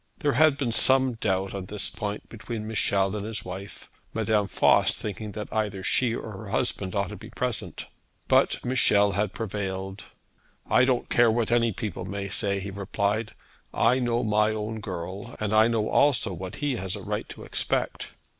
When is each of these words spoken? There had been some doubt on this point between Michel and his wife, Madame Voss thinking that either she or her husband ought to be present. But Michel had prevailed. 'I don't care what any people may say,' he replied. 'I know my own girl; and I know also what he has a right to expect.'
There 0.17 0.33
had 0.33 0.57
been 0.57 0.71
some 0.71 1.13
doubt 1.13 1.53
on 1.53 1.67
this 1.67 1.87
point 1.91 2.27
between 2.27 2.65
Michel 2.65 3.15
and 3.15 3.23
his 3.23 3.45
wife, 3.45 3.87
Madame 4.15 4.47
Voss 4.47 4.95
thinking 4.95 5.33
that 5.33 5.53
either 5.53 5.83
she 5.83 6.15
or 6.15 6.31
her 6.31 6.49
husband 6.49 6.95
ought 6.95 7.09
to 7.09 7.15
be 7.15 7.29
present. 7.29 7.85
But 8.27 8.65
Michel 8.65 9.11
had 9.11 9.31
prevailed. 9.35 10.05
'I 10.67 10.85
don't 10.85 11.09
care 11.11 11.29
what 11.29 11.51
any 11.51 11.71
people 11.71 12.05
may 12.05 12.29
say,' 12.29 12.59
he 12.61 12.71
replied. 12.71 13.35
'I 13.75 13.99
know 13.99 14.23
my 14.23 14.49
own 14.49 14.79
girl; 14.79 15.35
and 15.39 15.53
I 15.53 15.67
know 15.67 15.87
also 15.87 16.33
what 16.33 16.55
he 16.55 16.77
has 16.77 16.95
a 16.95 17.03
right 17.03 17.29
to 17.29 17.43
expect.' 17.43 18.07